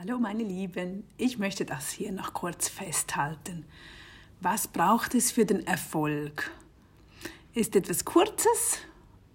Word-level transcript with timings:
Hallo 0.00 0.20
meine 0.20 0.44
Lieben, 0.44 1.02
ich 1.16 1.38
möchte 1.38 1.64
das 1.64 1.90
hier 1.90 2.12
noch 2.12 2.32
kurz 2.32 2.68
festhalten. 2.68 3.64
Was 4.40 4.68
braucht 4.68 5.12
es 5.16 5.32
für 5.32 5.44
den 5.44 5.66
Erfolg? 5.66 6.52
Ist 7.52 7.74
etwas 7.74 8.04
Kurzes 8.04 8.78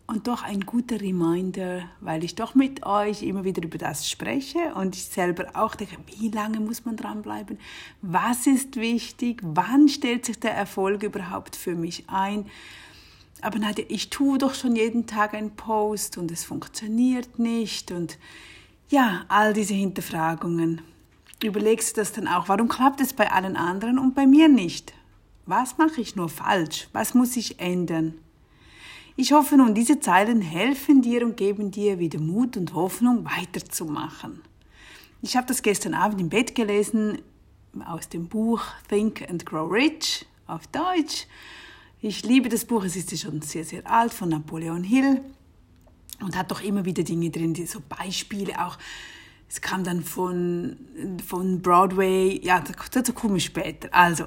und 0.08 0.30
doch 0.30 0.42
ein 0.42 0.62
guter 0.62 1.02
Reminder, 1.02 1.90
weil 2.00 2.24
ich 2.24 2.36
doch 2.36 2.56
mit 2.56 2.86
euch 2.86 3.24
immer 3.24 3.44
wieder 3.44 3.62
über 3.62 3.78
das 3.78 4.10
spreche 4.10 4.74
und 4.76 4.96
ich 4.96 5.04
selber 5.04 5.48
auch 5.54 5.76
denke, 5.76 5.98
wie 6.06 6.30
lange 6.30 6.62
muss 6.62 6.86
man 6.86 6.96
dranbleiben? 6.96 7.60
Was 8.02 8.48
ist 8.48 8.78
wichtig? 8.78 9.42
Wann 9.44 9.90
stellt 9.90 10.26
sich 10.26 10.40
der 10.40 10.54
Erfolg 10.54 11.04
überhaupt 11.04 11.58
für 11.58 11.76
mich 11.76 12.06
ein? 12.08 12.46
Aber 13.42 13.60
Nadja, 13.60 13.84
ich 13.90 14.10
tue 14.12 14.38
doch 14.38 14.54
schon 14.54 14.78
jeden 14.78 15.08
Tag 15.08 15.34
einen 15.34 15.58
Post 15.58 16.18
und 16.18 16.32
es 16.32 16.46
funktioniert 16.46 17.38
nicht 17.38 17.92
und 17.92 18.18
ja, 18.90 19.26
all 19.28 19.54
diese 19.54 19.74
Hinterfragungen. 19.74 20.82
Überlegst 21.44 21.98
du 21.98 22.02
das 22.02 22.14
dann 22.14 22.28
auch? 22.28 22.48
Warum 22.48 22.68
klappt 22.68 23.02
es 23.02 23.14
bei 23.14 23.32
allen 23.32 23.58
anderen 23.58 24.00
und 24.00 24.16
bei 24.16 24.26
mir 24.26 24.48
nicht? 24.48 24.94
Was 25.46 25.78
mache 25.78 26.00
ich 26.00 26.16
nur 26.16 26.30
falsch? 26.30 26.88
Was 26.94 27.14
muss 27.14 27.36
ich 27.36 27.60
ändern? 27.60 28.14
Ich 29.16 29.34
hoffe 29.34 29.58
nun, 29.58 29.76
diese 29.76 30.00
Zeilen 30.00 30.42
helfen 30.42 31.02
dir 31.02 31.26
und 31.26 31.38
geben 31.38 31.70
dir 31.70 32.00
wieder 32.00 32.20
Mut 32.20 32.58
und 32.58 32.74
Hoffnung, 32.74 33.26
weiterzumachen. 33.26 34.42
Ich 35.22 35.38
habe 35.38 35.48
das 35.48 35.62
gestern 35.62 35.94
Abend 35.94 36.20
im 36.20 36.30
Bett 36.30 36.56
gelesen 36.56 37.20
aus 37.86 38.10
dem 38.10 38.28
Buch 38.28 38.64
Think 38.90 39.30
and 39.30 39.46
Grow 39.46 39.72
Rich 39.72 40.26
auf 40.48 40.66
Deutsch. 40.68 41.28
Ich 42.02 42.24
liebe 42.24 42.50
das 42.50 42.66
Buch, 42.66 42.84
es 42.84 42.96
ist 42.96 43.18
schon 43.20 43.42
sehr, 43.42 43.64
sehr 43.64 43.90
alt 43.90 44.14
von 44.14 44.30
Napoleon 44.30 44.84
Hill 44.84 45.22
und 46.22 46.38
hat 46.38 46.52
doch 46.52 46.62
immer 46.62 46.86
wieder 46.86 47.04
Dinge 47.04 47.30
drin, 47.30 47.54
die 47.54 47.66
so 47.66 47.82
Beispiele 47.88 48.66
auch. 48.66 48.78
Es 49.50 49.62
kam 49.62 49.84
dann 49.84 50.04
von, 50.04 50.78
von 51.28 51.62
Broadway, 51.62 52.40
ja, 52.44 52.64
dazu 52.92 53.14
komme 53.14 53.38
ich 53.38 53.46
später. 53.46 53.90
Also, 53.92 54.26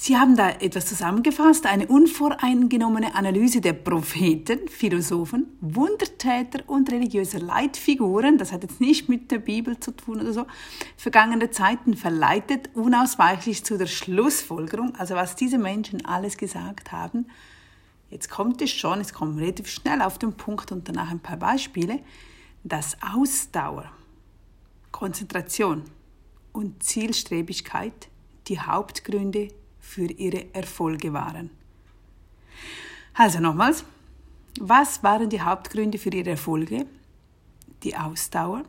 Sie 0.00 0.16
haben 0.16 0.36
da 0.36 0.50
etwas 0.50 0.86
zusammengefasst, 0.86 1.66
eine 1.66 1.88
unvoreingenommene 1.88 3.16
Analyse 3.16 3.60
der 3.60 3.72
Propheten, 3.72 4.68
Philosophen, 4.68 5.46
Wundertäter 5.60 6.60
und 6.68 6.92
religiöser 6.92 7.40
Leitfiguren, 7.40 8.38
das 8.38 8.52
hat 8.52 8.62
jetzt 8.62 8.80
nicht 8.80 9.08
mit 9.08 9.32
der 9.32 9.40
Bibel 9.40 9.80
zu 9.80 9.90
tun 9.90 10.20
oder 10.20 10.32
so, 10.32 10.46
vergangene 10.96 11.50
Zeiten 11.50 11.96
verleitet, 11.96 12.70
unausweichlich 12.74 13.64
zu 13.64 13.76
der 13.76 13.88
Schlussfolgerung, 13.88 14.94
also 14.94 15.16
was 15.16 15.34
diese 15.34 15.58
Menschen 15.58 16.04
alles 16.04 16.36
gesagt 16.36 16.92
haben, 16.92 17.26
Jetzt 18.10 18.30
kommt 18.30 18.62
es 18.62 18.70
schon, 18.70 19.00
es 19.00 19.12
kommt 19.12 19.38
relativ 19.38 19.68
schnell 19.68 20.00
auf 20.00 20.18
den 20.18 20.32
Punkt 20.32 20.72
und 20.72 20.88
danach 20.88 21.10
ein 21.10 21.20
paar 21.20 21.36
Beispiele, 21.36 22.00
dass 22.64 22.96
Ausdauer, 23.02 23.90
Konzentration 24.90 25.84
und 26.52 26.82
Zielstrebigkeit 26.82 28.08
die 28.46 28.58
Hauptgründe 28.58 29.48
für 29.78 30.10
ihre 30.10 30.54
Erfolge 30.54 31.12
waren. 31.12 31.50
Also 33.14 33.40
nochmals, 33.40 33.84
was 34.60 35.02
waren 35.02 35.28
die 35.28 35.40
Hauptgründe 35.40 35.98
für 35.98 36.10
ihre 36.10 36.30
Erfolge? 36.30 36.86
Die 37.82 37.96
Ausdauer, 37.96 38.64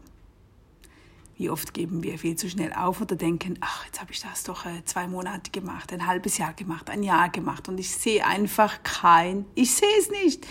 wie 1.40 1.50
oft 1.50 1.74
geben 1.74 2.04
wir 2.04 2.20
viel 2.20 2.36
zu 2.36 2.50
schnell 2.50 2.74
auf 2.74 3.00
oder 3.00 3.16
denken, 3.16 3.58
ach, 3.62 3.86
jetzt 3.86 4.02
habe 4.02 4.12
ich 4.12 4.20
das 4.20 4.44
doch 4.44 4.66
äh, 4.66 4.84
zwei 4.84 5.08
Monate 5.08 5.52
gemacht, 5.52 5.94
ein 5.94 6.06
halbes 6.06 6.38
Jahr 6.38 6.52
gemacht, 6.52 6.90
ein 6.90 7.02
Jahr 7.02 7.30
gemacht 7.30 7.70
und 7.70 7.80
ich 7.80 7.92
sehe 7.92 8.26
einfach 8.26 8.84
kein, 8.84 9.46
ich 9.56 9.74
sehe 9.74 9.88
es 9.98 10.12
nicht. 10.12 10.46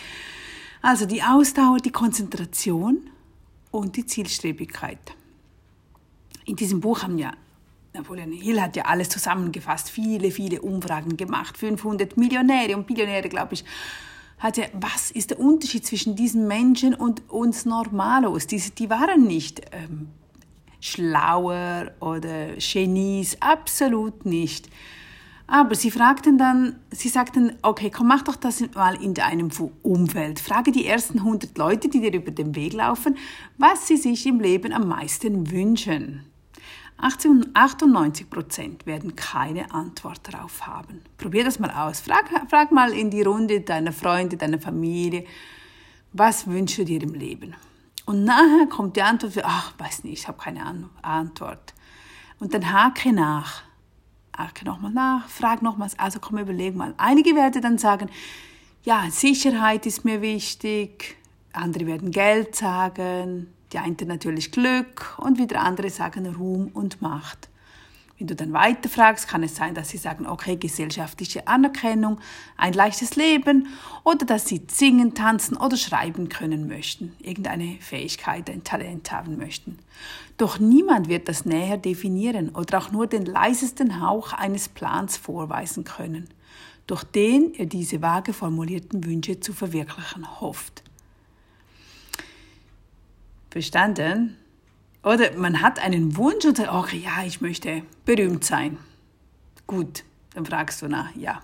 Also 0.81 1.05
die 1.05 1.23
Ausdauer, 1.23 1.77
die 1.77 1.93
Konzentration 1.93 3.11
und 3.71 3.97
die 3.97 4.07
Zielstrebigkeit. 4.07 4.99
In 6.47 6.57
diesem 6.57 6.81
Buch 6.81 7.03
haben 7.03 7.19
ja 7.19 7.33
Napoleon 7.93 8.33
Hill 8.33 8.59
hat 8.59 8.75
ja 8.75 8.85
alles 8.85 9.11
zusammengefasst, 9.11 9.91
viele, 9.91 10.31
viele 10.31 10.63
Umfragen 10.63 11.19
gemacht, 11.19 11.59
500 11.59 12.17
Millionäre 12.17 12.75
und 12.75 12.87
Billionäre, 12.87 13.29
glaube 13.29 13.55
ich, 13.55 13.65
hat 14.39 14.57
er, 14.57 14.71
was 14.73 15.11
ist 15.11 15.31
der 15.31 15.41
Unterschied 15.41 15.85
zwischen 15.85 16.17
diesen 16.17 16.49
Menschen 16.49 16.95
und 16.95 17.29
uns 17.29 17.67
Normalos? 17.67 18.47
Die, 18.47 18.59
die 18.59 18.89
waren 18.89 19.27
nicht 19.27 19.61
ähm, 19.73 20.09
schlauer 20.81 21.93
oder 22.01 22.57
Genies, 22.59 23.37
absolut 23.41 24.25
nicht. 24.25 24.69
Aber 25.51 25.75
sie 25.75 25.91
fragten 25.91 26.37
dann, 26.37 26.77
sie 26.91 27.09
sagten, 27.09 27.57
okay, 27.63 27.91
komm, 27.91 28.09
mach 28.09 28.23
doch 28.23 28.37
das 28.37 28.63
mal 28.75 29.03
in 29.03 29.15
deinem 29.15 29.49
Umfeld. 29.83 30.41
Frage 30.41 30.73
die 30.73 30.87
ersten 30.87 31.21
100 31.21 31.57
Leute, 31.57 31.89
die 31.89 32.01
dir 32.01 32.13
über 32.13 32.31
den 32.31 32.55
Weg 32.55 32.75
laufen, 32.75 33.17
was 33.57 33.87
sie 33.89 33.97
sich 33.97 34.27
im 34.27 34.41
Leben 34.41 34.75
am 34.75 34.89
meisten 34.89 35.51
wünschen. 35.51 36.27
98 36.99 38.29
Prozent 38.29 38.85
werden 38.85 39.17
keine 39.17 39.73
Antwort 39.73 40.21
darauf 40.25 40.67
haben. 40.67 41.01
Probier 41.17 41.45
das 41.45 41.59
mal 41.59 41.71
aus. 41.71 42.01
Frag, 42.01 42.29
frag 42.51 42.71
mal 42.73 42.93
in 42.93 43.11
die 43.11 43.23
Runde 43.23 43.61
deiner 43.61 43.93
Freunde, 43.93 44.37
deiner 44.37 44.59
Familie, 44.59 45.25
was 46.13 46.47
wünschst 46.47 46.79
du 46.79 46.85
dir 46.85 47.03
im 47.03 47.15
Leben? 47.15 47.55
Und 48.09 48.25
nachher 48.25 48.67
kommt 48.71 48.97
die 48.97 49.03
Antwort 49.03 49.35
ach, 49.45 49.75
weiß 49.77 50.05
nicht, 50.05 50.21
ich 50.21 50.29
habe 50.29 50.39
keine 50.39 50.65
Antwort. 51.03 51.75
Und 52.41 52.55
dann 52.55 52.73
hake 52.73 53.13
nach. 53.13 53.65
Hake 54.35 54.65
nochmal 54.65 54.93
nach, 54.93 55.29
frag 55.29 55.61
nochmals, 55.61 55.99
also 55.99 56.19
komm, 56.19 56.39
überleg 56.39 56.75
mal. 56.75 56.95
Einige 56.97 57.37
werden 57.37 57.61
dann 57.61 57.77
sagen, 57.77 58.09
ja, 58.83 59.11
Sicherheit 59.11 59.85
ist 59.85 60.07
mir 60.07 60.23
wichtig. 60.23 61.19
Andere 61.53 61.85
werden 61.85 62.11
Geld 62.11 62.57
sagen. 62.57 63.53
Die 63.75 63.79
einen 63.79 63.99
natürlich 64.07 64.53
Glück 64.53 65.15
und 65.19 65.39
wieder 65.39 65.61
andere 65.61 65.91
sagen 65.91 66.35
Ruhm 66.35 66.69
und 66.73 67.03
Macht. 67.03 67.51
Wenn 68.19 68.27
du 68.27 68.35
dann 68.35 68.53
weiter 68.53 68.89
fragst, 68.89 69.29
kann 69.29 69.45
es 69.45 69.55
sein, 69.55 69.75
dass 69.75 69.91
sie 69.91 69.97
sagen, 69.97 70.27
okay, 70.27 70.57
gesellschaftliche 70.57 71.47
Anerkennung, 71.47 72.19
ein 72.57 72.73
leichtes 72.73 73.15
Leben 73.15 73.69
oder 74.03 74.27
dass 74.27 74.49
sie 74.49 74.63
singen, 74.69 75.15
tanzen 75.15 75.57
oder 75.57 75.77
schreiben 75.77 76.29
können 76.29 76.67
möchten, 76.67 77.15
irgendeine 77.21 77.77
Fähigkeit, 77.81 78.51
ein 78.51 78.65
Talent 78.65 79.13
haben 79.13 79.37
möchten. 79.37 79.79
Doch 80.37 80.59
niemand 80.59 81.09
wird 81.09 81.29
das 81.29 81.45
näher 81.45 81.77
definieren 81.77 82.49
oder 82.51 82.79
auch 82.79 82.91
nur 82.91 83.07
den 83.07 83.25
leisesten 83.25 84.01
Hauch 84.01 84.33
eines 84.33 84.69
Plans 84.69 85.17
vorweisen 85.17 85.85
können, 85.85 86.29
durch 86.89 87.05
den 87.05 87.55
er 87.55 87.67
diese 87.67 88.03
vage 88.03 88.33
formulierten 88.33 89.05
Wünsche 89.05 89.39
zu 89.39 89.53
verwirklichen 89.53 90.41
hofft. 90.41 90.83
Verstanden? 93.51 94.37
Oder 95.03 95.37
man 95.37 95.63
hat 95.63 95.79
einen 95.79 96.17
Wunsch 96.17 96.45
und 96.45 96.57
sagt, 96.57 96.73
okay, 96.73 96.99
ja, 97.05 97.25
ich 97.25 97.41
möchte 97.41 97.83
berühmt 98.05 98.45
sein. 98.45 98.79
Gut, 99.67 100.05
dann 100.35 100.47
fragst 100.47 100.83
du 100.83 100.89
nach, 100.89 101.15
ja, 101.15 101.41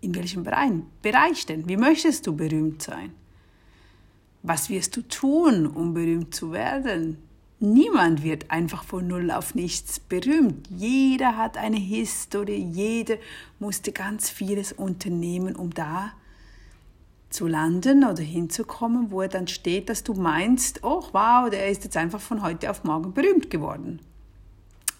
in 0.00 0.14
welchem 0.14 0.44
Bereich, 0.44 1.46
denn? 1.46 1.68
Wie 1.68 1.76
möchtest 1.76 2.26
du 2.26 2.34
berühmt 2.34 2.82
sein? 2.82 3.12
Was 4.42 4.68
wirst 4.68 4.96
du 4.96 5.02
tun, 5.02 5.66
um 5.66 5.94
berühmt 5.94 6.34
zu 6.34 6.52
werden? 6.52 7.18
Niemand 7.60 8.22
wird 8.22 8.50
einfach 8.50 8.84
von 8.84 9.06
Null 9.06 9.30
auf 9.30 9.54
nichts 9.54 9.98
berühmt. 9.98 10.68
Jeder 10.68 11.36
hat 11.36 11.56
eine 11.56 11.78
Historie, 11.78 12.56
jeder 12.56 13.16
musste 13.58 13.92
ganz 13.92 14.28
vieles 14.28 14.72
unternehmen, 14.72 15.56
um 15.56 15.72
da 15.72 16.12
zu 17.34 17.48
landen 17.48 18.04
oder 18.04 18.22
hinzukommen, 18.22 19.10
wo 19.10 19.22
er 19.22 19.28
dann 19.28 19.48
steht, 19.48 19.88
dass 19.88 20.04
du 20.04 20.14
meinst, 20.14 20.84
oh 20.84 21.02
wow, 21.10 21.50
der 21.50 21.68
ist 21.68 21.82
jetzt 21.82 21.96
einfach 21.96 22.20
von 22.20 22.42
heute 22.42 22.70
auf 22.70 22.84
morgen 22.84 23.12
berühmt 23.12 23.50
geworden. 23.50 23.98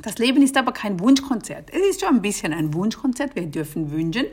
Das 0.03 0.19
Leben 0.19 0.43
ist 0.43 0.56
aber 0.56 0.73
kein 0.73 0.99
Wunschkonzert. 0.99 1.71
Es 1.73 1.81
ist 1.91 2.00
schon 2.00 2.17
ein 2.17 2.23
bisschen 2.23 2.53
ein 2.53 2.75
Wunschkonzert. 2.75 3.37
Wir 3.37 3.47
dürfen 3.47 3.93
wünschen. 3.93 4.27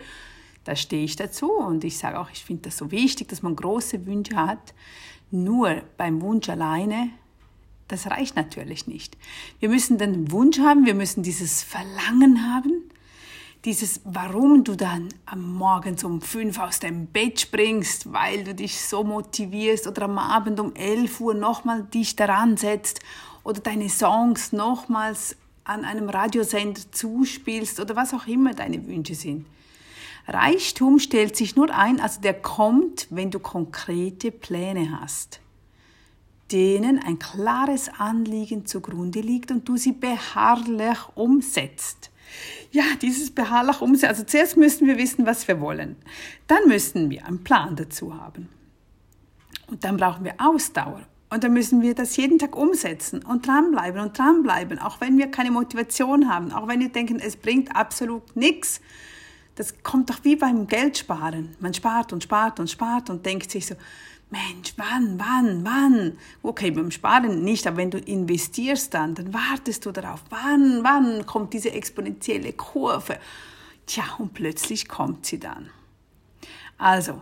Da 0.63 0.75
stehe 0.75 1.03
ich 1.03 1.15
dazu 1.15 1.51
und 1.51 1.83
ich 1.83 1.99
sage 1.99 2.19
auch, 2.19 2.31
ich 2.31 2.43
finde 2.43 2.63
das 2.63 2.77
so 2.77 2.89
wichtig, 2.89 3.27
dass 3.27 3.43
man 3.43 3.55
große 3.55 4.03
Wünsche 4.07 4.35
hat. 4.35 4.73
Nur 5.29 5.83
beim 5.97 6.21
Wunsch 6.21 6.49
alleine, 6.49 7.09
das 7.87 8.07
reicht 8.07 8.35
natürlich 8.35 8.87
nicht. 8.87 9.15
Wir 9.59 9.69
müssen 9.69 9.99
den 9.99 10.31
Wunsch 10.31 10.57
haben, 10.57 10.87
wir 10.87 10.95
müssen 10.95 11.21
dieses 11.21 11.61
Verlangen 11.61 12.51
haben 12.51 12.90
dieses, 13.65 14.01
warum 14.03 14.63
du 14.63 14.75
dann 14.75 15.09
am 15.25 15.53
Morgen 15.53 15.95
um 16.03 16.21
fünf 16.21 16.57
aus 16.59 16.79
dem 16.79 17.07
Bett 17.07 17.41
springst, 17.41 18.11
weil 18.11 18.43
du 18.43 18.55
dich 18.55 18.81
so 18.81 19.03
motivierst 19.03 19.87
oder 19.87 20.03
am 20.03 20.17
Abend 20.17 20.59
um 20.59 20.73
elf 20.75 21.21
Uhr 21.21 21.35
nochmal 21.35 21.83
dich 21.83 22.15
daran 22.15 22.57
setzt 22.57 23.01
oder 23.43 23.61
deine 23.61 23.89
Songs 23.89 24.51
nochmals 24.51 25.35
an 25.63 25.85
einem 25.85 26.09
Radiosender 26.09 26.81
zuspielst 26.91 27.79
oder 27.79 27.95
was 27.95 28.13
auch 28.13 28.25
immer 28.25 28.53
deine 28.53 28.85
Wünsche 28.87 29.13
sind. 29.13 29.45
Reichtum 30.27 30.99
stellt 30.99 31.35
sich 31.35 31.55
nur 31.55 31.73
ein, 31.73 31.99
also 31.99 32.21
der 32.21 32.33
kommt, 32.33 33.07
wenn 33.09 33.31
du 33.31 33.39
konkrete 33.39 34.31
Pläne 34.31 34.99
hast, 34.99 35.39
denen 36.51 36.99
ein 36.99 37.19
klares 37.19 37.89
Anliegen 37.89 38.65
zugrunde 38.65 39.21
liegt 39.21 39.51
und 39.51 39.67
du 39.67 39.77
sie 39.77 39.93
beharrlich 39.93 40.97
umsetzt. 41.15 42.10
Ja, 42.71 42.83
dieses 43.01 43.31
beharrlich 43.31 43.81
umsetzen. 43.81 44.09
Also 44.09 44.23
zuerst 44.23 44.57
müssen 44.57 44.87
wir 44.87 44.97
wissen, 44.97 45.25
was 45.25 45.47
wir 45.47 45.59
wollen. 45.59 45.95
Dann 46.47 46.67
müssen 46.67 47.09
wir 47.09 47.25
einen 47.25 47.43
Plan 47.43 47.75
dazu 47.75 48.15
haben. 48.15 48.49
Und 49.67 49.83
dann 49.83 49.97
brauchen 49.97 50.23
wir 50.23 50.35
Ausdauer 50.37 51.01
Und 51.29 51.43
dann 51.43 51.53
müssen 51.53 51.81
wir 51.81 51.95
das 51.95 52.17
jeden 52.17 52.39
Tag 52.39 52.57
umsetzen 52.57 53.23
und 53.23 53.47
dranbleiben 53.47 54.01
und 54.01 54.17
dranbleiben, 54.17 54.79
auch 54.79 54.99
wenn 54.99 55.17
wir 55.17 55.31
keine 55.31 55.51
Motivation 55.51 56.29
haben, 56.29 56.51
auch 56.51 56.67
wenn 56.67 56.81
wir 56.81 56.89
denken, 56.89 57.19
es 57.19 57.37
bringt 57.37 57.73
absolut 57.73 58.35
nichts. 58.35 58.81
Das 59.55 59.81
kommt 59.83 60.09
doch 60.09 60.23
wie 60.23 60.35
beim 60.35 60.67
Geldsparen. 60.67 61.55
Man 61.59 61.73
spart 61.73 62.11
und 62.13 62.23
spart 62.23 62.59
und 62.59 62.69
spart 62.69 63.09
und 63.09 63.25
denkt 63.25 63.51
sich 63.51 63.65
so, 63.65 63.75
Mensch, 64.31 64.73
wann, 64.77 65.19
wann, 65.19 65.65
wann? 65.65 66.17
Okay, 66.41 66.71
beim 66.71 66.89
Sparen 66.89 67.43
nicht, 67.43 67.67
aber 67.67 67.77
wenn 67.77 67.91
du 67.91 67.97
investierst 67.97 68.93
dann, 68.93 69.13
dann 69.13 69.33
wartest 69.33 69.85
du 69.85 69.91
darauf. 69.91 70.23
Wann, 70.29 70.85
wann 70.85 71.25
kommt 71.25 71.53
diese 71.53 71.71
exponentielle 71.71 72.53
Kurve? 72.53 73.19
Tja, 73.85 74.05
und 74.19 74.33
plötzlich 74.33 74.87
kommt 74.87 75.25
sie 75.25 75.37
dann. 75.37 75.69
Also, 76.77 77.21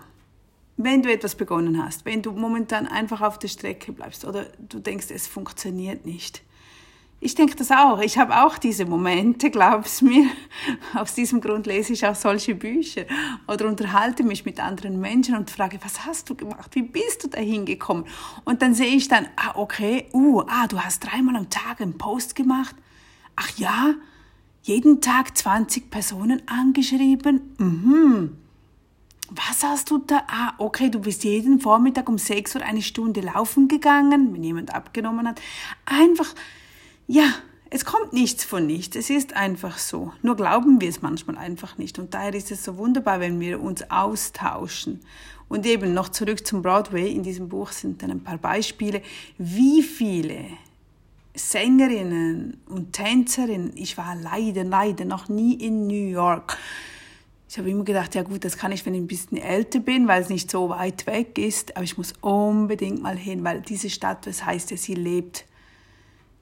wenn 0.77 1.01
du 1.01 1.11
etwas 1.11 1.33
begonnen 1.33 1.83
hast, 1.83 2.05
wenn 2.05 2.21
du 2.21 2.31
momentan 2.31 2.85
einfach 2.85 3.21
auf 3.21 3.39
der 3.39 3.47
Strecke 3.47 3.91
bleibst 3.91 4.23
oder 4.23 4.45
du 4.59 4.79
denkst, 4.79 5.07
es 5.09 5.27
funktioniert 5.27 6.05
nicht. 6.05 6.43
Ich 7.21 7.35
denke 7.35 7.55
das 7.55 7.69
auch. 7.69 7.99
Ich 7.99 8.17
habe 8.17 8.43
auch 8.43 8.57
diese 8.57 8.85
Momente, 8.85 9.49
glaub's 9.51 10.01
mir. 10.01 10.29
Aus 10.93 11.13
diesem 11.13 11.41
Grund 11.41 11.67
lese 11.67 11.91
ich 11.91 12.05
auch 12.05 12.15
solche 12.15 12.55
Bücher 12.55 13.05
oder 13.47 13.67
unterhalte 13.67 14.23
mich 14.23 14.45
mit 14.45 14.59
anderen 14.59 15.01
Menschen 15.01 15.35
und 15.35 15.51
frage, 15.51 15.79
was 15.83 16.05
hast 16.05 16.29
du 16.29 16.35
gemacht? 16.35 16.73
Wie 16.75 16.83
bist 16.83 17.23
du 17.23 17.27
dahin 17.27 17.65
gekommen? 17.65 18.05
Und 18.45 18.61
dann 18.61 18.73
sehe 18.73 18.95
ich 18.95 19.09
dann, 19.09 19.27
ah, 19.35 19.51
okay, 19.55 20.07
uh, 20.13 20.43
ah, 20.47 20.67
du 20.67 20.79
hast 20.79 20.99
dreimal 20.99 21.35
am 21.35 21.49
Tag 21.49 21.81
einen 21.81 21.97
Post 21.97 22.35
gemacht. 22.35 22.75
Ach 23.35 23.49
ja, 23.57 23.95
jeden 24.63 25.01
Tag 25.01 25.37
20 25.37 25.89
Personen 25.89 26.41
angeschrieben. 26.47 27.53
Mhm 27.57 28.37
was 29.31 29.63
hast 29.63 29.91
du 29.91 29.99
da? 29.99 30.23
Ah, 30.27 30.53
okay, 30.57 30.89
du 30.89 30.99
bist 30.99 31.23
jeden 31.23 31.59
Vormittag 31.59 32.09
um 32.09 32.17
6 32.17 32.55
Uhr 32.55 32.61
eine 32.63 32.81
Stunde 32.81 33.21
laufen 33.21 33.67
gegangen, 33.67 34.33
wenn 34.33 34.43
jemand 34.43 34.73
abgenommen 34.73 35.27
hat. 35.27 35.39
Einfach, 35.85 36.33
ja, 37.09 37.33
es 37.71 37.85
kommt 37.85 38.13
nichts 38.13 38.43
von 38.43 38.67
nichts. 38.67 38.95
Es 38.95 39.09
ist 39.09 39.35
einfach 39.35 39.79
so. 39.79 40.13
Nur 40.21 40.35
glauben 40.35 40.79
wir 40.79 40.89
es 40.89 41.01
manchmal 41.01 41.37
einfach 41.37 41.79
nicht. 41.79 41.97
Und 41.97 42.13
daher 42.13 42.35
ist 42.35 42.51
es 42.51 42.63
so 42.63 42.77
wunderbar, 42.77 43.19
wenn 43.19 43.39
wir 43.39 43.61
uns 43.61 43.89
austauschen. 43.89 44.99
Und 45.47 45.65
eben 45.65 45.95
noch 45.95 46.09
zurück 46.09 46.45
zum 46.45 46.61
Broadway. 46.61 47.11
In 47.11 47.23
diesem 47.23 47.49
Buch 47.49 47.71
sind 47.71 48.03
dann 48.03 48.11
ein 48.11 48.23
paar 48.23 48.37
Beispiele, 48.37 49.01
wie 49.39 49.81
viele 49.81 50.45
Sängerinnen 51.33 52.61
und 52.67 52.93
Tänzerinnen, 52.93 53.71
ich 53.75 53.97
war 53.97 54.15
leider, 54.15 54.63
leider 54.63 55.05
noch 55.05 55.29
nie 55.29 55.55
in 55.55 55.87
New 55.87 56.09
York, 56.09 56.57
ich 57.49 57.57
habe 57.57 57.71
immer 57.71 57.83
gedacht, 57.83 58.13
ja 58.13 58.21
gut, 58.21 58.45
das 58.45 58.57
kann 58.57 58.71
ich, 58.71 58.85
wenn 58.85 58.93
ich 58.93 59.01
ein 59.01 59.07
bisschen 59.07 59.37
älter 59.37 59.79
bin, 59.79 60.07
weil 60.07 60.21
es 60.21 60.29
nicht 60.29 60.51
so 60.51 60.69
weit 60.69 61.07
weg 61.07 61.39
ist. 61.39 61.75
Aber 61.75 61.83
ich 61.83 61.97
muss 61.97 62.13
unbedingt 62.21 63.01
mal 63.01 63.17
hin, 63.17 63.43
weil 63.43 63.61
diese 63.61 63.89
Stadt, 63.89 64.27
das 64.27 64.45
heißt 64.45 64.69
ja, 64.69 64.77
sie 64.77 64.93
lebt, 64.93 65.45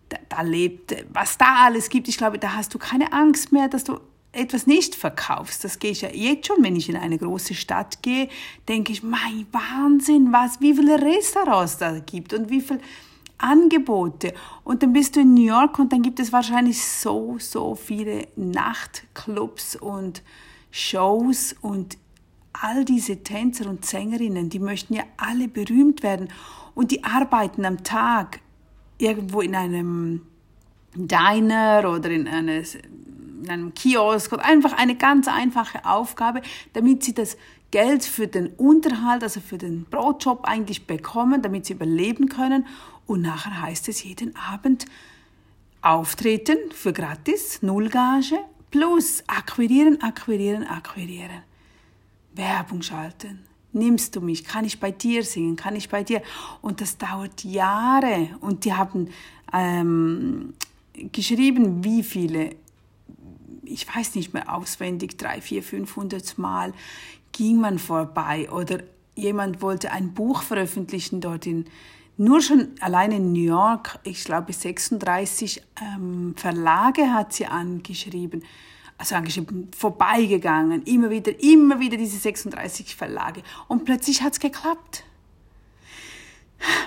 da, 0.10 0.18
da 0.30 0.42
lebt, 0.42 0.96
was 1.14 1.38
da 1.38 1.66
alles 1.66 1.90
gibt. 1.90 2.08
Ich 2.08 2.18
glaube, 2.18 2.40
da 2.40 2.54
hast 2.54 2.74
du 2.74 2.80
keine 2.80 3.14
Angst 3.14 3.52
mehr, 3.52 3.68
dass 3.68 3.84
du 3.84 4.00
etwas 4.32 4.68
nicht 4.68 4.96
verkaufst. 4.96 5.64
Das 5.64 5.80
gehe 5.80 5.92
ich 5.92 6.02
ja 6.02 6.10
jetzt 6.10 6.48
schon, 6.48 6.64
wenn 6.64 6.76
ich 6.76 6.90
in 6.90 6.96
eine 6.96 7.18
große 7.18 7.56
Stadt 7.56 8.02
gehe, 8.04 8.30
denke 8.68 8.92
ich, 8.92 9.04
mein 9.04 9.48
Wahnsinn, 9.52 10.32
was, 10.32 10.62
wie 10.62 10.74
viele 10.74 11.02
Restaurants 11.02 11.78
da 11.78 12.00
gibt 12.00 12.34
und 12.34 12.50
wie 12.50 12.62
viele 12.62 12.80
Angebote. 13.38 14.34
Und 14.64 14.84
dann 14.84 14.94
bist 14.94 15.16
du 15.16 15.22
in 15.22 15.34
New 15.34 15.46
York 15.46 15.80
und 15.80 15.92
dann 15.92 16.02
gibt 16.02 16.20
es 16.20 16.32
wahrscheinlich 16.32 16.84
so, 16.84 17.38
so 17.40 17.76
viele 17.76 18.28
Nachtclubs 18.36 19.76
und 19.76 20.24
Shows 20.72 21.56
und 21.62 21.98
all 22.54 22.86
diese 22.86 23.24
Tänzer 23.24 23.70
und 23.70 23.86
Sängerinnen, 23.86 24.50
die 24.50 24.60
möchten 24.60 24.96
ja 24.96 25.04
alle 25.18 25.48
berühmt 25.48 26.04
werden 26.04 26.30
und 26.74 26.92
die 26.92 27.04
arbeiten 27.04 27.66
am 27.66 27.84
Tag 27.84 28.40
irgendwo 28.98 29.42
in 29.42 29.56
einem 29.56 30.22
Diner 30.96 31.92
oder 31.94 32.10
in, 32.10 32.28
eine, 32.28 32.60
in 32.60 33.50
einem 33.50 33.74
Kiosk 33.74 34.34
oder 34.34 34.46
einfach 34.46 34.74
eine 34.74 34.96
ganz 34.96 35.28
einfache 35.28 35.86
Aufgabe, 35.86 36.42
damit 36.74 37.04
sie 37.04 37.14
das 37.14 37.38
Geld 37.72 38.06
für 38.06 38.28
den 38.28 38.48
Unterhalt, 38.48 39.24
also 39.24 39.40
für 39.42 39.58
den 39.58 39.86
Brotjob 39.86 40.46
eigentlich 40.46 40.88
bekommen, 40.88 41.42
damit 41.42 41.66
sie 41.66 41.74
überleben 41.74 42.30
können. 42.30 42.66
Und 43.06 43.22
nachher 43.22 43.62
heißt 43.62 43.90
es 43.90 44.04
jeden 44.04 44.36
Abend 44.36 44.86
auftreten 45.82 46.58
für 46.72 46.94
gratis, 46.94 47.62
Nullgage 47.62 48.40
Plus 48.70 49.24
akquirieren, 49.28 50.02
akquirieren, 50.02 50.68
akquirieren. 50.68 51.44
Werbung 52.34 52.82
schalten. 52.82 53.46
Nimmst 53.74 54.16
du 54.16 54.22
mich? 54.22 54.44
Kann 54.44 54.66
ich 54.66 54.80
bei 54.80 54.92
dir 54.92 55.24
singen? 55.24 55.56
Kann 55.56 55.76
ich 55.76 55.90
bei 55.90 56.04
dir? 56.04 56.22
Und 56.62 56.82
das 56.82 56.98
dauert 56.98 57.44
Jahre. 57.44 58.30
Und 58.40 58.66
die 58.66 58.74
haben 58.74 59.10
ähm, 59.54 60.54
geschrieben, 61.12 61.84
wie 61.84 62.04
viele, 62.04 62.56
ich 63.64 63.88
weiß 63.94 64.16
nicht 64.16 64.34
mehr 64.34 64.54
auswendig, 64.54 65.18
drei, 65.18 65.42
vier, 65.42 65.62
500 65.62 66.38
Mal 66.38 66.74
ging 67.32 67.60
man 67.60 67.78
vorbei. 67.78 68.50
Oder 68.52 68.80
jemand 69.16 69.62
wollte 69.62 69.92
ein 69.92 70.14
Buch 70.14 70.42
veröffentlichen 70.42 71.22
dort 71.22 71.46
in 71.46 71.66
nur 72.20 72.42
schon 72.42 72.70
allein 72.80 73.12
in 73.12 73.32
New 73.32 73.44
York, 73.44 74.00
ich 74.04 74.24
glaube 74.24 74.52
36 74.52 75.62
ähm, 75.80 76.34
Verlage 76.36 77.14
hat 77.14 77.34
sie 77.34 77.46
angeschrieben, 77.46 78.44
also 78.98 79.16
angeschrieben, 79.16 79.70
vorbeigegangen, 79.78 80.84
immer 80.84 81.10
wieder, 81.10 81.40
immer 81.42 81.80
wieder 81.80 81.98
diese 81.98 82.18
36 82.18 82.96
Verlage. 82.96 83.44
Und 83.68 83.86
plötzlich 83.86 84.22
hat 84.22 84.34
es 84.34 84.40
geklappt. 84.40 85.04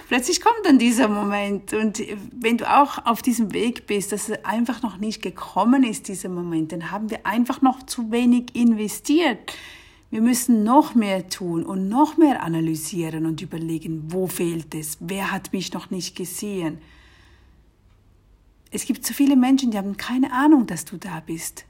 Plötzlich 0.09 0.41
kommt 0.41 0.59
dann 0.65 0.81
dieser 0.81 1.07
Moment 1.07 1.73
und 1.73 2.03
wenn 2.33 2.59
du 2.59 2.69
auch 2.69 3.07
auf 3.07 3.23
diesem 3.23 3.53
Weg 3.53 3.87
bist, 3.87 4.11
dass 4.11 4.29
es 4.29 4.45
einfach 4.45 4.83
noch 4.83 4.97
nicht 4.97 5.23
gekommen 5.23 5.85
ist, 5.85 6.09
dieser 6.09 6.29
Moment, 6.29 6.73
dann 6.73 6.91
haben 6.91 7.09
wir 7.09 7.25
einfach 7.25 7.62
noch 7.62 7.85
zu 7.85 8.11
wenig 8.11 8.57
investiert. 8.57 9.39
Wir 10.11 10.21
müssen 10.21 10.65
noch 10.65 10.97
mehr 10.97 11.29
tun 11.29 11.65
und 11.65 11.89
noch 11.89 12.17
mehr 12.17 12.43
analysieren 12.43 13.27
und 13.27 13.43
überlegen, 13.43 14.03
wo 14.09 14.27
fehlt 14.27 14.75
es, 14.75 14.99
wer 14.99 15.31
hat 15.31 15.53
mich 15.53 15.73
noch 15.73 15.91
nicht 15.91 16.17
gesehen. 16.17 16.79
Es 18.73 18.87
gibt 18.87 19.07
so 19.07 19.15
viele 19.15 19.37
Menschen, 19.37 19.71
die 19.71 19.79
haben 19.79 19.97
keine 19.97 20.33
Ahnung, 20.33 20.67
dass 20.67 20.85
du 20.85 20.97
da 20.97 21.21
bist. 21.21 21.65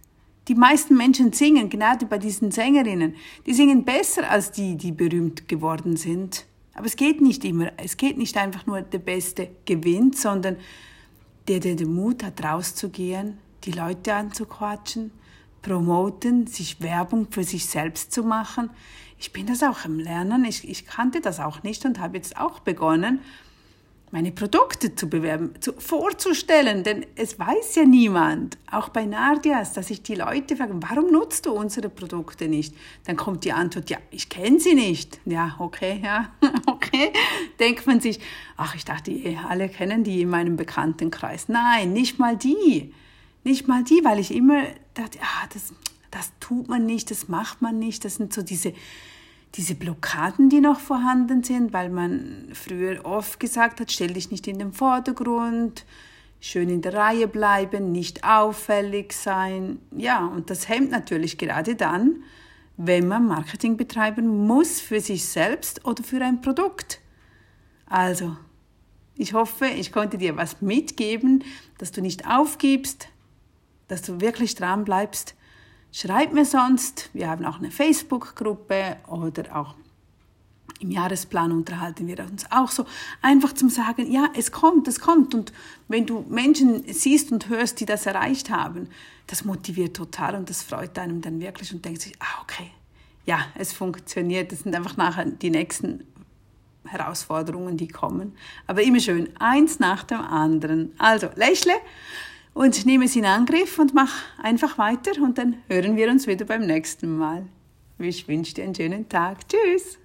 Die 0.50 0.56
meisten 0.56 0.96
Menschen 0.96 1.32
singen, 1.32 1.70
gerade 1.70 2.06
bei 2.06 2.18
diesen 2.18 2.50
Sängerinnen, 2.50 3.14
die 3.46 3.54
singen 3.54 3.84
besser 3.84 4.28
als 4.28 4.50
die, 4.50 4.76
die 4.76 4.90
berühmt 4.90 5.46
geworden 5.46 5.96
sind. 5.96 6.44
Aber 6.74 6.86
es 6.86 6.96
geht 6.96 7.20
nicht 7.20 7.44
immer, 7.44 7.70
es 7.76 7.96
geht 7.96 8.18
nicht 8.18 8.36
einfach 8.36 8.66
nur, 8.66 8.82
der 8.82 8.98
Beste 8.98 9.48
gewinnt, 9.64 10.18
sondern 10.18 10.56
der, 11.46 11.60
der 11.60 11.76
den 11.76 11.94
Mut 11.94 12.24
hat, 12.24 12.42
rauszugehen, 12.42 13.38
die 13.62 13.70
Leute 13.70 14.12
anzuquatschen, 14.12 15.12
promoten, 15.62 16.48
sich 16.48 16.80
Werbung 16.80 17.28
für 17.30 17.44
sich 17.44 17.66
selbst 17.66 18.10
zu 18.10 18.24
machen. 18.24 18.70
Ich 19.20 19.32
bin 19.32 19.46
das 19.46 19.62
auch 19.62 19.84
im 19.84 20.00
Lernen. 20.00 20.44
Ich, 20.44 20.68
ich 20.68 20.84
kannte 20.84 21.20
das 21.20 21.38
auch 21.38 21.62
nicht 21.62 21.84
und 21.84 22.00
habe 22.00 22.16
jetzt 22.16 22.36
auch 22.36 22.58
begonnen, 22.58 23.20
meine 24.12 24.32
Produkte 24.32 24.94
zu 24.94 25.08
bewerben, 25.08 25.52
zu, 25.60 25.72
vorzustellen, 25.74 26.82
denn 26.82 27.06
es 27.14 27.38
weiß 27.38 27.76
ja 27.76 27.84
niemand, 27.84 28.58
auch 28.70 28.88
bei 28.88 29.06
Nardias, 29.06 29.72
dass 29.72 29.90
ich 29.90 30.02
die 30.02 30.16
Leute 30.16 30.56
frage, 30.56 30.74
warum 30.80 31.12
nutzt 31.12 31.46
du 31.46 31.52
unsere 31.52 31.88
Produkte 31.88 32.48
nicht? 32.48 32.74
Dann 33.06 33.16
kommt 33.16 33.44
die 33.44 33.52
Antwort, 33.52 33.88
ja, 33.88 33.98
ich 34.10 34.28
kenne 34.28 34.58
sie 34.58 34.74
nicht. 34.74 35.20
Ja, 35.26 35.54
okay, 35.58 36.00
ja, 36.02 36.30
okay. 36.66 37.12
Denkt 37.60 37.86
man 37.86 38.00
sich, 38.00 38.18
ach, 38.56 38.74
ich 38.74 38.84
dachte, 38.84 39.12
alle 39.48 39.68
kennen 39.68 40.02
die 40.02 40.22
in 40.22 40.30
meinem 40.30 40.56
Bekanntenkreis. 40.56 41.48
Nein, 41.48 41.92
nicht 41.92 42.18
mal 42.18 42.36
die. 42.36 42.92
Nicht 43.44 43.68
mal 43.68 43.84
die, 43.84 44.04
weil 44.04 44.18
ich 44.18 44.34
immer 44.34 44.64
dachte, 44.94 45.18
ah, 45.22 45.46
das, 45.52 45.72
das 46.10 46.32
tut 46.40 46.68
man 46.68 46.84
nicht, 46.84 47.10
das 47.10 47.28
macht 47.28 47.62
man 47.62 47.78
nicht. 47.78 48.04
Das 48.04 48.16
sind 48.16 48.32
so 48.32 48.42
diese, 48.42 48.74
diese 49.56 49.74
Blockaden, 49.74 50.48
die 50.48 50.60
noch 50.60 50.78
vorhanden 50.78 51.42
sind, 51.42 51.72
weil 51.72 51.90
man 51.90 52.48
früher 52.52 53.04
oft 53.04 53.40
gesagt 53.40 53.80
hat, 53.80 53.90
stell 53.90 54.12
dich 54.12 54.30
nicht 54.30 54.46
in 54.46 54.58
den 54.58 54.72
Vordergrund, 54.72 55.84
schön 56.40 56.68
in 56.68 56.82
der 56.82 56.94
Reihe 56.94 57.28
bleiben, 57.28 57.92
nicht 57.92 58.24
auffällig 58.24 59.12
sein. 59.12 59.78
Ja, 59.96 60.24
und 60.24 60.50
das 60.50 60.68
hemmt 60.68 60.90
natürlich 60.90 61.36
gerade 61.36 61.74
dann, 61.74 62.22
wenn 62.76 63.08
man 63.08 63.26
Marketing 63.26 63.76
betreiben 63.76 64.46
muss 64.46 64.80
für 64.80 65.00
sich 65.00 65.26
selbst 65.26 65.84
oder 65.84 66.02
für 66.02 66.24
ein 66.24 66.40
Produkt. 66.40 67.00
Also, 67.86 68.36
ich 69.16 69.34
hoffe, 69.34 69.66
ich 69.66 69.92
konnte 69.92 70.16
dir 70.16 70.36
was 70.36 70.62
mitgeben, 70.62 71.44
dass 71.76 71.92
du 71.92 72.00
nicht 72.00 72.26
aufgibst, 72.26 73.08
dass 73.88 74.00
du 74.00 74.20
wirklich 74.20 74.54
dran 74.54 74.84
bleibst. 74.84 75.34
Schreib 75.92 76.32
mir 76.32 76.44
sonst. 76.44 77.10
Wir 77.12 77.28
haben 77.28 77.44
auch 77.44 77.58
eine 77.58 77.70
Facebook-Gruppe 77.70 78.96
oder 79.08 79.56
auch 79.56 79.74
im 80.80 80.90
Jahresplan 80.90 81.52
unterhalten 81.52 82.06
wir 82.06 82.20
uns 82.20 82.46
auch 82.50 82.70
so. 82.70 82.86
Einfach 83.20 83.52
zum 83.52 83.68
Sagen, 83.68 84.10
ja, 84.10 84.30
es 84.34 84.50
kommt, 84.50 84.88
es 84.88 85.00
kommt. 85.00 85.34
Und 85.34 85.52
wenn 85.88 86.06
du 86.06 86.24
Menschen 86.28 86.84
siehst 86.92 87.32
und 87.32 87.48
hörst, 87.48 87.80
die 87.80 87.86
das 87.86 88.06
erreicht 88.06 88.50
haben, 88.50 88.88
das 89.26 89.44
motiviert 89.44 89.94
total 89.96 90.36
und 90.36 90.48
das 90.48 90.62
freut 90.62 90.98
einem 90.98 91.20
dann 91.20 91.40
wirklich 91.40 91.72
und 91.72 91.84
denkt 91.84 92.00
sich, 92.00 92.14
ah, 92.20 92.42
okay, 92.42 92.70
ja, 93.26 93.40
es 93.56 93.72
funktioniert. 93.72 94.52
Das 94.52 94.60
sind 94.60 94.74
einfach 94.74 94.96
nachher 94.96 95.26
die 95.26 95.50
nächsten 95.50 96.04
Herausforderungen, 96.86 97.76
die 97.76 97.88
kommen. 97.88 98.34
Aber 98.66 98.82
immer 98.82 99.00
schön 99.00 99.28
eins 99.38 99.80
nach 99.80 100.04
dem 100.04 100.20
anderen. 100.20 100.92
Also 100.98 101.28
lächle 101.34 101.74
und 102.60 102.84
nehme 102.84 103.06
es 103.06 103.16
in 103.16 103.24
Angriff 103.24 103.78
und 103.78 103.94
mach 103.94 104.12
einfach 104.36 104.76
weiter 104.76 105.12
und 105.22 105.38
dann 105.38 105.56
hören 105.68 105.96
wir 105.96 106.10
uns 106.10 106.26
wieder 106.26 106.44
beim 106.44 106.66
nächsten 106.66 107.16
Mal. 107.16 107.46
Ich 107.98 108.28
wünsche 108.28 108.52
dir 108.52 108.64
einen 108.64 108.74
schönen 108.74 109.08
Tag. 109.08 109.48
Tschüss. 109.48 109.99